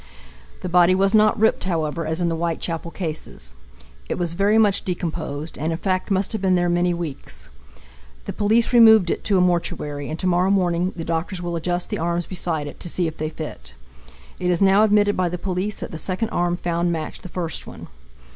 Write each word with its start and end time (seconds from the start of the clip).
The 0.61 0.67
body 0.67 0.95
was 0.95 1.13
not 1.13 1.39
ripped, 1.39 1.65
however, 1.65 2.07
as 2.07 2.21
in 2.21 2.27
the 2.27 2.35
Whitechapel 2.35 2.89
cases. 2.89 3.53
It 4.09 4.17
was 4.17 4.33
very 4.33 4.57
much 4.57 4.81
decomposed, 4.81 5.59
and 5.59 5.71
in 5.71 5.77
fact 5.77 6.09
must 6.09 6.31
have 6.33 6.41
been 6.41 6.55
there 6.55 6.69
many 6.69 6.91
weeks. 6.91 7.51
The 8.25 8.33
police 8.33 8.73
removed 8.73 9.11
it 9.11 9.23
to 9.25 9.37
a 9.37 9.41
mortuary, 9.41 10.09
and 10.09 10.17
to 10.17 10.25
morrow 10.25 10.49
morning 10.49 10.91
the 10.95 11.05
doctors 11.05 11.39
will 11.39 11.55
adjust 11.55 11.91
the 11.91 11.99
arms 11.99 12.25
beside 12.25 12.65
it, 12.65 12.79
to 12.79 12.89
see 12.89 13.05
if 13.05 13.17
they 13.17 13.29
fit. 13.29 13.75
It 14.39 14.49
is 14.49 14.59
now 14.59 14.83
admitted 14.83 15.15
by 15.15 15.29
the 15.29 15.37
police 15.37 15.81
that 15.81 15.91
the 15.91 15.99
second 15.99 16.29
arm 16.29 16.57
found 16.57 16.91
matched 16.91 17.21
the 17.21 17.29
first 17.29 17.67
one. 17.67 17.85